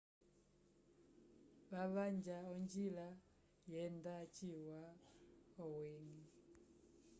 vavanja 1.71 2.37
onjila 2.53 3.07
yenda 3.73 4.15
ciwa 4.35 4.81
owini 5.63 6.21